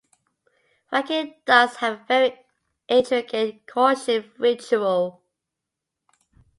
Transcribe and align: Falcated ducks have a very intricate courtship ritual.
Falcated 0.91 1.35
ducks 1.45 1.75
have 1.75 1.93
a 1.99 2.03
very 2.07 2.45
intricate 2.87 3.67
courtship 3.67 4.33
ritual. 4.39 5.21